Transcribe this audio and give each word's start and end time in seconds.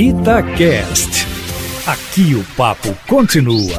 Itacast. 0.00 1.26
Aqui 1.84 2.32
o 2.32 2.44
papo 2.56 2.94
continua. 3.08 3.76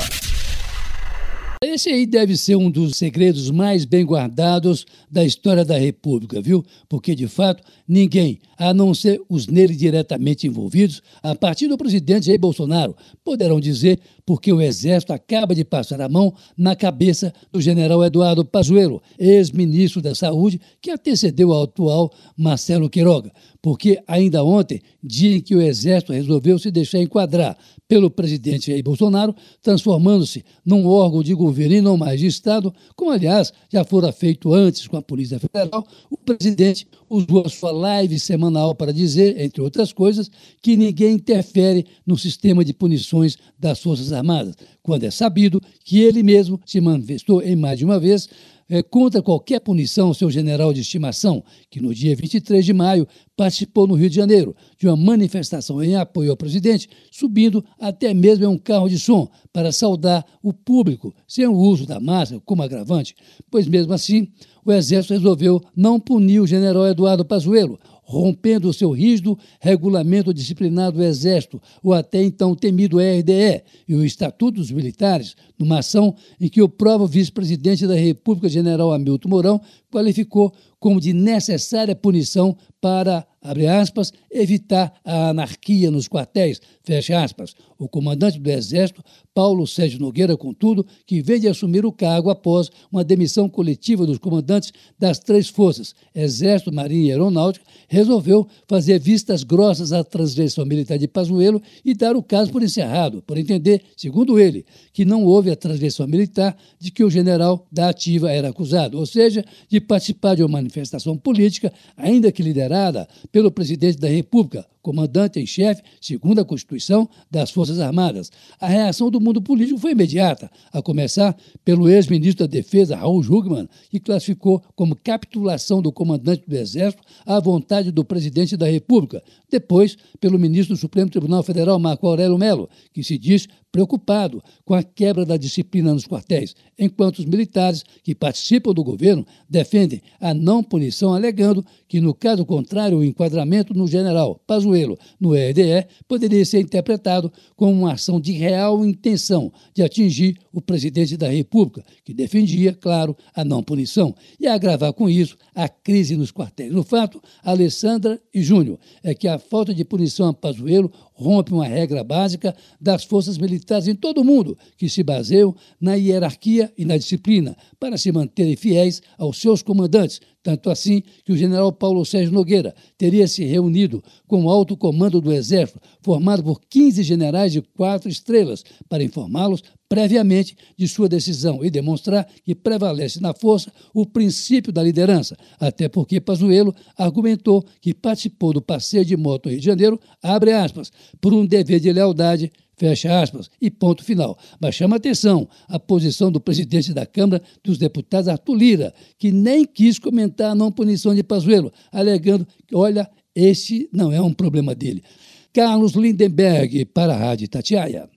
Esse 1.63 1.89
aí 1.89 2.05
deve 2.05 2.35
ser 2.35 2.57
um 2.57 2.69
dos 2.69 2.97
segredos 2.97 3.49
mais 3.49 3.85
bem 3.85 4.05
guardados 4.05 4.85
da 5.09 5.23
história 5.23 5.63
da 5.63 5.77
República, 5.77 6.41
viu? 6.41 6.61
Porque, 6.89 7.15
de 7.15 7.27
fato, 7.27 7.63
ninguém, 7.87 8.39
a 8.57 8.73
não 8.73 8.93
ser 8.93 9.21
os 9.29 9.47
nele 9.47 9.73
diretamente 9.73 10.45
envolvidos, 10.45 11.01
a 11.23 11.35
partir 11.35 11.67
do 11.69 11.77
presidente 11.77 12.25
Jair 12.25 12.39
Bolsonaro, 12.39 12.95
poderão 13.23 13.59
dizer 13.59 13.99
porque 14.25 14.51
o 14.51 14.61
Exército 14.61 15.13
acaba 15.13 15.55
de 15.55 15.63
passar 15.63 16.01
a 16.01 16.09
mão 16.09 16.33
na 16.57 16.75
cabeça 16.75 17.33
do 17.51 17.61
general 17.61 18.03
Eduardo 18.03 18.43
Pazuello, 18.43 19.01
ex-ministro 19.17 20.01
da 20.01 20.13
Saúde, 20.13 20.59
que 20.81 20.91
antecedeu 20.91 21.53
ao 21.53 21.63
atual 21.63 22.11
Marcelo 22.37 22.89
Queiroga. 22.89 23.31
Porque 23.61 24.01
ainda 24.07 24.43
ontem, 24.43 24.81
dia 25.03 25.37
em 25.37 25.41
que 25.41 25.55
o 25.55 25.61
Exército 25.61 26.13
resolveu 26.13 26.57
se 26.57 26.71
deixar 26.71 26.99
enquadrar 26.99 27.57
pelo 27.89 28.09
presidente 28.09 28.67
Jair 28.67 28.83
Bolsonaro, 28.83 29.35
transformando-se 29.63 30.45
num 30.63 30.85
órgão 30.87 31.23
de 31.23 31.33
governo 31.33 31.75
e 31.75 31.81
não 31.81 31.97
mais 31.97 32.19
de 32.19 32.27
Estado, 32.27 32.73
como 32.95 33.11
aliás 33.11 33.51
já 33.67 33.83
fora 33.83 34.11
feito 34.11 34.53
antes 34.53 34.87
com 34.87 34.95
a 34.95 35.01
Polícia 35.01 35.39
Federal, 35.39 35.85
o 36.09 36.15
presidente 36.15 36.87
usou 37.09 37.43
a 37.45 37.49
sua 37.49 37.71
live 37.71 38.19
semanal 38.19 38.75
para 38.75 38.93
dizer, 38.93 39.41
entre 39.41 39.61
outras 39.61 39.91
coisas, 39.91 40.29
que 40.61 40.77
ninguém 40.77 41.15
interfere 41.15 41.85
no 42.05 42.15
sistema 42.17 42.63
de 42.63 42.73
punições 42.73 43.37
das 43.57 43.81
Forças 43.81 44.13
Armadas, 44.13 44.55
quando 44.83 45.03
é 45.03 45.11
sabido 45.11 45.59
que 45.83 45.99
ele 45.99 46.21
mesmo 46.21 46.59
se 46.65 46.79
manifestou 46.79 47.41
em 47.41 47.55
mais 47.55 47.79
de 47.79 47.85
uma 47.85 47.99
vez 47.99 48.29
é, 48.69 48.83
contra 48.83 49.21
qualquer 49.21 49.59
punição 49.59 50.13
seu 50.13 50.29
general 50.29 50.71
de 50.71 50.81
estimação, 50.81 51.43
que 51.69 51.81
no 51.81 51.93
dia 51.93 52.15
23 52.15 52.63
de 52.63 52.71
maio 52.71 53.07
participou 53.35 53.87
no 53.87 53.95
Rio 53.95 54.09
de 54.09 54.15
Janeiro 54.15 54.55
de 54.77 54.87
uma 54.87 54.95
manifestação 54.95 55.81
em 55.83 55.95
apoio 55.95 56.29
ao 56.29 56.37
presidente, 56.37 56.87
subindo 57.11 57.65
até 57.79 58.13
mesmo 58.13 58.45
em 58.45 58.47
um 58.47 58.57
carro 58.57 58.87
de 58.87 58.99
som 58.99 59.27
para 59.51 59.71
saudar 59.71 60.23
o 60.43 60.53
público, 60.53 61.13
sem 61.27 61.47
o 61.47 61.53
uso 61.53 61.85
da 61.85 61.99
máscara 61.99 62.41
como 62.45 62.61
agravante, 62.61 63.15
pois 63.49 63.67
mesmo 63.67 63.93
assim 63.93 64.27
o 64.63 64.71
Exército 64.71 65.13
resolveu 65.13 65.61
não 65.75 65.99
punir 65.99 66.39
o 66.39 66.47
general 66.47 66.85
Eduardo 66.85 67.25
Pazuello, 67.25 67.79
rompendo 68.09 68.67
o 68.67 68.73
seu 68.73 68.89
rígido 68.89 69.37
regulamento 69.61 70.33
disciplinar 70.33 70.91
do 70.91 71.03
Exército, 71.03 71.61
o 71.83 71.93
até 71.93 72.23
então 72.23 72.55
temido 72.55 72.97
RDE, 72.97 73.61
e 73.87 73.93
o 73.93 74.03
Estatuto 74.03 74.59
dos 74.59 74.71
Militares, 74.71 75.35
numa 75.59 75.77
ação 75.77 76.15
em 76.41 76.49
que 76.49 76.59
o 76.59 76.67
próprio 76.67 77.05
vice-presidente 77.05 77.85
da 77.85 77.93
República, 77.93 78.49
general 78.49 78.91
Hamilton 78.91 79.29
Mourão, 79.29 79.61
qualificou 79.91 80.51
como 80.79 80.99
de 80.99 81.13
necessária 81.13 81.95
punição 81.95 82.57
para, 82.81 83.27
abre 83.41 83.67
aspas, 83.67 84.11
evitar 84.31 84.93
a 85.03 85.29
anarquia 85.29 85.89
nos 85.89 86.07
quartéis, 86.07 86.61
fecha 86.83 87.23
aspas. 87.23 87.55
O 87.77 87.87
comandante 87.87 88.39
do 88.39 88.49
Exército, 88.49 89.03
Paulo 89.33 89.65
Sérgio 89.65 89.99
Nogueira, 89.99 90.35
contudo, 90.35 90.85
que 91.05 91.21
veio 91.21 91.39
de 91.39 91.47
assumir 91.47 91.85
o 91.85 91.91
cargo 91.91 92.29
após 92.29 92.69
uma 92.91 93.03
demissão 93.03 93.47
coletiva 93.47 94.05
dos 94.05 94.17
comandantes 94.17 94.73
das 94.97 95.19
três 95.19 95.47
forças, 95.47 95.95
Exército, 96.13 96.73
Marinha 96.73 97.07
e 97.07 97.11
Aeronáutica, 97.11 97.65
resolveu 97.87 98.47
fazer 98.67 98.99
vistas 98.99 99.43
grossas 99.43 99.93
à 99.93 100.03
transgressão 100.03 100.65
militar 100.65 100.97
de 100.97 101.07
Pazuello 101.07 101.61
e 101.85 101.93
dar 101.93 102.15
o 102.15 102.23
caso 102.23 102.51
por 102.51 102.61
encerrado, 102.61 103.21
por 103.21 103.37
entender, 103.37 103.81
segundo 103.95 104.37
ele, 104.39 104.65
que 104.91 105.05
não 105.05 105.23
houve 105.23 105.49
a 105.49 105.55
transgressão 105.55 106.05
militar 106.05 106.57
de 106.77 106.91
que 106.91 107.03
o 107.03 107.09
general 107.09 107.65
da 107.71 107.89
ativa 107.89 108.31
era 108.31 108.49
acusado, 108.49 108.97
ou 108.97 109.05
seja, 109.05 109.45
de 109.69 109.79
participar 109.79 110.35
de 110.35 110.43
uma 110.43 110.49
manifestação 110.49 111.17
política, 111.17 111.71
ainda 111.95 112.31
que 112.31 112.43
liderada 112.43 113.07
pelo 113.31 113.51
presidente 113.51 113.97
da 113.97 114.07
República, 114.07 114.65
comandante 114.81 115.39
em 115.39 115.45
chefe, 115.45 115.83
segundo 116.01 116.39
a 116.39 116.45
Constituição, 116.45 117.09
das 117.29 117.51
Forças 117.51 117.79
Armadas. 117.79 118.31
A 118.59 118.67
reação 118.67 119.11
do 119.11 119.19
mundo 119.19 119.41
político 119.41 119.79
foi 119.79 119.91
imediata, 119.91 120.49
a 120.71 120.81
começar 120.81 121.35
pelo 121.63 121.89
ex-ministro 121.89 122.47
da 122.47 122.51
Defesa, 122.51 122.95
Raul 122.95 123.21
Jugman, 123.21 123.67
que 123.89 123.99
classificou 123.99 124.63
como 124.75 124.95
capitulação 124.95 125.81
do 125.81 125.91
comandante 125.91 126.43
do 126.47 126.55
Exército 126.55 127.03
à 127.25 127.39
vontade 127.39 127.91
do 127.91 128.03
presidente 128.03 128.55
da 128.57 128.67
República. 128.67 129.21
Depois, 129.49 129.97
pelo 130.19 130.39
ministro 130.39 130.75
do 130.75 130.79
Supremo 130.79 131.09
Tribunal 131.09 131.43
Federal, 131.43 131.77
Marco 131.79 132.07
Aurélio 132.07 132.37
Melo, 132.37 132.69
que 132.93 133.03
se 133.03 133.17
diz 133.17 133.47
preocupado 133.71 134.43
com 134.65 134.73
a 134.73 134.81
quebra 134.81 135.25
da 135.25 135.37
disciplina 135.37 135.93
nos 135.93 136.07
quartéis, 136.07 136.55
enquanto 136.77 137.19
os 137.19 137.25
militares 137.25 137.83
que 138.03 138.15
participam 138.15 138.73
do 138.73 138.83
governo 138.83 139.25
defendem 139.47 140.01
a 140.19 140.33
não 140.33 140.63
punição, 140.63 141.13
alegando 141.13 141.63
que, 141.87 142.01
no 142.01 142.13
caso 142.13 142.45
contrário, 142.45 142.97
o 142.97 143.03
enquadramento 143.19 143.73
no 143.73 143.85
general 143.85 144.41
Pazuello. 144.47 144.97
No 145.19 145.35
EDE 145.35 145.85
poderia 146.07 146.45
ser 146.45 146.61
interpretado 146.61 147.31
como 147.55 147.73
uma 147.73 147.93
ação 147.93 148.19
de 148.19 148.31
real 148.31 148.85
intenção 148.85 149.51
de 149.73 149.83
atingir 149.83 150.37
o 150.53 150.61
presidente 150.61 151.15
da 151.15 151.29
República, 151.29 151.83
que 152.03 152.13
defendia, 152.13 152.73
claro, 152.73 153.15
a 153.33 153.43
não 153.43 153.63
punição, 153.63 154.15
e 154.39 154.47
agravar 154.47 154.93
com 154.93 155.09
isso 155.09 155.37
a 155.53 155.67
crise 155.67 156.15
nos 156.15 156.31
quartéis. 156.31 156.71
No 156.71 156.83
fato, 156.83 157.21
Alessandra 157.43 158.21
e 158.33 158.41
Júnior, 158.41 158.79
é 159.03 159.13
que 159.13 159.27
a 159.27 159.39
falta 159.39 159.73
de 159.73 159.85
punição 159.85 160.27
a 160.29 160.33
Pazuello 160.33 160.91
rompe 161.13 161.53
uma 161.53 161.67
regra 161.67 162.03
básica 162.03 162.55
das 162.79 163.03
forças 163.03 163.37
militares 163.37 163.87
em 163.87 163.95
todo 163.95 164.21
o 164.21 164.25
mundo, 164.25 164.57
que 164.77 164.87
se 164.87 165.03
baseiam 165.03 165.53
na 165.79 165.95
hierarquia 165.95 166.71
e 166.77 166.85
na 166.85 166.97
disciplina, 166.97 167.55
para 167.79 167.97
se 167.97 168.11
manterem 168.11 168.55
fiéis 168.55 169.01
aos 169.17 169.37
seus 169.37 169.61
comandantes, 169.61 170.21
tanto 170.41 170.69
assim 170.69 171.03
que 171.25 171.33
o 171.33 171.37
general 171.37 171.71
Paulo 171.73 172.05
Sérgio 172.05 172.31
Nogueira 172.31 172.73
teria 172.97 173.27
se 173.27 173.43
reunido 173.43 174.01
com 174.25 174.45
o 174.45 174.49
alto 174.49 174.77
comando 174.77 175.19
do 175.19 175.33
Exército, 175.33 175.81
formado 176.01 176.43
por 176.43 176.61
15 176.61 177.03
generais 177.03 177.51
de 177.51 177.61
quatro 177.61 178.09
estrelas, 178.09 178.63
para 178.87 179.03
informá-los 179.03 179.61
previamente 179.89 180.55
de 180.77 180.87
sua 180.87 181.09
decisão 181.09 181.65
e 181.65 181.69
demonstrar 181.71 182.25
que 182.45 182.53
prevalece 182.53 183.19
na 183.19 183.33
força 183.33 183.73
o 183.93 184.05
princípio 184.05 184.71
da 184.71 184.83
liderança, 184.83 185.35
até 185.59 185.89
porque 185.89 186.21
Pazuello 186.21 186.73
argumentou 186.95 187.65
que 187.81 187.93
participou 187.93 188.53
do 188.53 188.61
passeio 188.61 189.03
de 189.03 189.17
moto 189.17 189.47
ao 189.47 189.51
Rio 189.51 189.59
de 189.59 189.65
Janeiro, 189.65 189.99
abre 190.21 190.53
aspas, 190.53 190.91
por 191.19 191.33
um 191.33 191.45
dever 191.45 191.79
de 191.79 191.91
lealdade 191.91 192.51
Fecha 192.79 193.21
aspas, 193.21 193.49
e 193.61 193.69
ponto 193.69 194.05
final. 194.05 194.39
Mas 194.57 194.73
chama 194.73 194.95
atenção 194.95 195.49
a 195.67 195.77
posição 195.77 196.31
do 196.31 196.39
presidente 196.39 196.93
da 196.93 197.05
Câmara 197.05 197.43
dos 197.61 197.77
Deputados, 197.77 198.29
Arthur 198.29 198.55
Lira, 198.55 198.93
que 199.17 199.33
nem 199.33 199.65
quis 199.65 199.99
comentar 199.99 200.51
a 200.51 200.55
não 200.55 200.71
punição 200.71 201.13
de 201.13 201.21
Pazuello, 201.21 201.73
alegando 201.91 202.47
que, 202.65 202.73
olha, 202.73 203.09
esse 203.35 203.89
não 203.91 204.13
é 204.13 204.21
um 204.21 204.33
problema 204.33 204.73
dele. 204.73 205.03
Carlos 205.51 205.91
Lindenberg, 205.91 206.85
para 206.85 207.13
a 207.13 207.17
Rádio 207.17 207.49
Tatiaia. 207.49 208.09